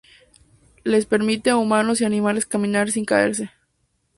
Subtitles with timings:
[0.83, 3.51] Les permite a humanos y animales caminar sin caerse.